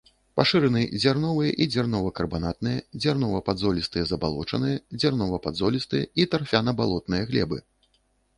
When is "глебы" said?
7.31-7.59